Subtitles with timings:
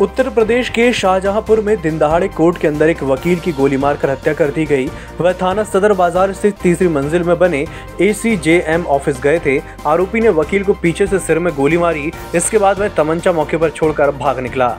[0.00, 4.10] उत्तर प्रदेश के शाहजहांपुर में दिन दहाड़े कोर्ट के अंदर एक वकील की गोली मारकर
[4.10, 4.86] हत्या कर दी गई।
[5.20, 7.64] वह थाना सदर बाज़ार स्थित तीसरी मंजिल में बने
[8.00, 11.52] ए सी जे एम ऑफ़िस गए थे। आरोपी ने वकील को पीछे से सिर में
[11.54, 14.76] गोली मारी। इसके बाद वह तमंचा मौके पर छोड़कर भाग निकला।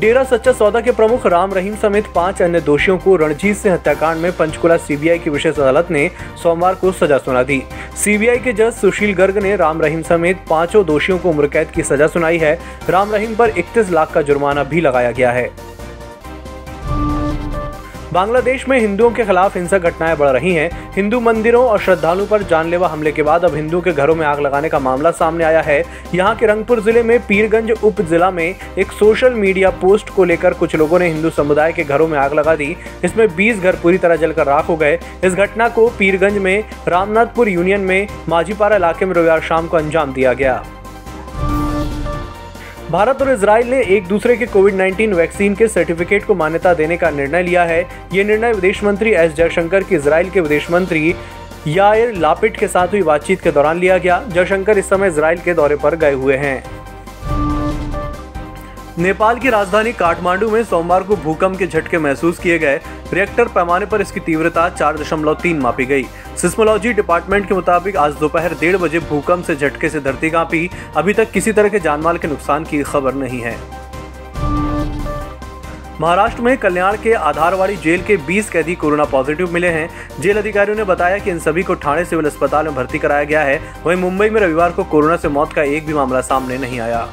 [0.00, 4.20] डेरा सच्चा सौदा के प्रमुख राम रहीम समेत पाँच अन्य दोषियों को रणजीत सिंह हत्याकांड
[4.20, 6.08] में पंचकुला सीबीआई की विशेष अदालत ने
[6.42, 7.62] सोमवार को सजा सुना दी।
[8.04, 11.82] सीबीआई के जज सुशील गर्ग ने राम रहीम समेत पाँचों दोषियों को उम्र कैद की
[11.82, 12.58] सजा सुनाई है।
[12.88, 15.50] राम रहीम पर 31 लाख का जुर्माना भी लगाया गया है।
[18.12, 22.42] बांग्लादेश में हिंदुओं के खिलाफ हिंसक घटनाएँ बढ़ रही हैं। हिंदू मंदिरों और श्रद्धालुओं पर
[22.42, 25.60] जानलेवा हमले के बाद अब हिंदुओं के घरों में आग लगाने का मामला सामने आया
[25.60, 25.82] है।
[26.14, 28.44] यहाँ के रंगपुर ज़िले में पीरगंज उप जिला में
[28.78, 32.34] एक सोशल मीडिया पोस्ट को लेकर कुछ लोगों ने हिंदू समुदाय के घरों में आग
[32.34, 32.74] लगा दी।
[33.04, 37.48] इसमें 20 घर पूरी तरह जलकर राख हो गए। इस घटना को पीरगंज में रामनाथपुर
[37.48, 40.62] यूनियन में माझीपारा इलाके में रविवार शाम को अंजाम दिया गया।
[42.90, 46.96] भारत और इसराइल ने एक दूसरे के कोविड 19 वैक्सीन के सर्टिफिकेट को मान्यता देने
[46.96, 47.80] का निर्णय लिया है।
[48.12, 51.14] ये निर्णय विदेश मंत्री एस जयशंकर की इसराइल के विदेश मंत्री
[51.66, 55.54] यायर लापिट के साथ हुई बातचीत के दौरान लिया गया। जयशंकर इस समय इसराइल के
[55.54, 56.62] दौरे पर गए हुए हैं।
[59.00, 62.80] नेपाल की राजधानी काठमांडू में सोमवार को भूकंप के झटके महसूस किए गए।
[63.12, 66.02] रिएक्टर पैमाने पर इसकी तीव्रता चार दशमलव तीन मापी गई।
[66.36, 71.12] सिस्मोलॉजी डिपार्टमेंट के मुताबिक आज दोपहर डेढ़ बजे भूकंप से झटके से धरती कांपी। अभी
[71.12, 73.56] तक किसी तरह के जानमाल के नुकसान की खबर नहीं है।
[76.00, 79.88] महाराष्ट्र में कल्याण के आधारवाड़ी जेल के 20 कैदी कोरोना पॉजिटिव मिले हैं।
[80.20, 83.42] जेल अधिकारियों ने बताया कि इन सभी को ठाणे सिविल अस्पताल में भर्ती कराया गया
[83.42, 86.80] है। वहीं मुंबई में रविवार को कोरोना से मौत का एक भी मामला सामने नहीं
[86.80, 87.06] आया।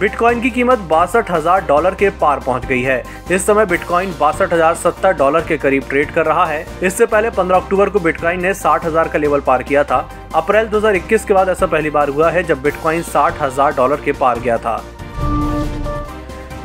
[0.00, 4.52] बिटकॉइन की कीमत बासठ हज़ार डॉलर के पार पहुँच गई है। इस समय बिटकॉइन बासठ
[4.52, 8.42] हज़ार सत्तर डॉलर के करीब ट्रेड कर रहा है। इससे पहले 15 अक्टूबर को बिटकॉइन
[8.42, 9.98] ने साठ हज़ार का लेवल पार किया था।
[10.34, 14.12] अप्रैल 2021 के बाद ऐसा पहली बार हुआ है जब बिटकॉइन साठ हज़ार डॉलर के
[14.12, 14.82] पार गया था।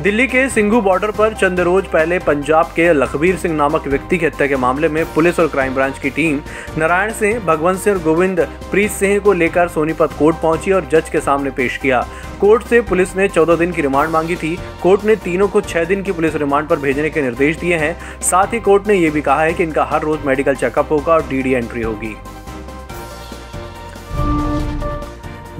[0.04, 4.26] दिल्ली के सिंघू बॉर्डर पर चंद रोज पहले पंजाब के लखबीर सिंह नामक व्यक्ति की
[4.26, 6.40] हत्या के मामले में पुलिस और क्राइम ब्रांच की टीम
[6.78, 11.08] नारायण सिंह, भगवंत सिंह और गोविंद, प्रीत सिंह को लेकर सोनीपत कोर्ट पहुँची और जज
[11.08, 12.04] के सामने पेश किया।
[12.40, 15.84] कोर्ट से पुलिस ने 14 दिन की रिमांड मांगी थी। कोर्ट ने तीनों को 6
[15.84, 19.10] दिन की पुलिस रिमांड पर भेजने के निर्देश दिए हैं। साथ ही कोर्ट ने यह
[19.10, 22.14] भी कहा है कि इनका हर रोज मेडिकल चेकअप होगा और डीडी एंट्री होगी।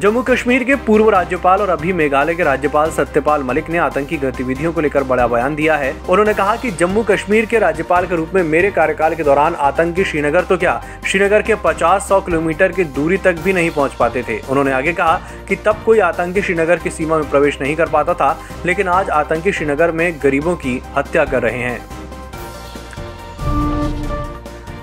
[0.04, 4.72] जम्मू कश्मीर के पूर्व राज्यपाल और अभी मेघालय के राज्यपाल सत्यपाल मलिक ने आतंकी गतिविधियों
[4.72, 8.34] को लेकर बड़ा बयान दिया है। उन्होंने कहा कि जम्मू कश्मीर के राज्यपाल के रूप
[8.34, 13.16] में मेरे कार्यकाल के दौरान आतंकी श्रीनगर तो क्या श्रीनगर के 50-100 किलोमीटर की दूरी
[13.16, 14.38] तक भी नहीं पहुँच पाते थे?
[14.40, 15.16] उन्होंने आगे कहा
[15.48, 19.10] कि तब कोई आतंकी श्रीनगर की सीमा में प्रवेश नहीं कर पाता था, लेकिन आज
[19.10, 21.93] आतंकी श्रीनगर में गरीबों की हत्या कर रहे हैं।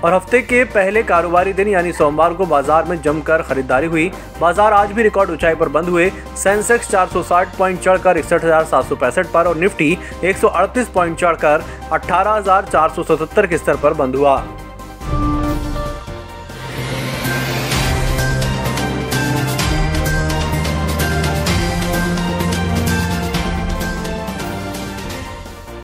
[0.04, 4.72] और हफ़्ते के पहले कारोबारी दिन, यानी सोमवार को बाज़ार में जमकर खरीदारी हुई। बाज़ार
[4.72, 9.96] आज भी रिकॉर्ड ऊंचाई पर बंद हुए। सेंसेक्स 460 पॉइंट चढ़कर इकसठ पर और निफ्टी
[10.24, 14.36] 138 पॉइंट चढ़कर अठारह हज़ार चार सौ सतहत्तर के स्तर पर बंद हुआ।